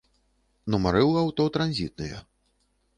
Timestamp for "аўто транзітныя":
1.27-2.17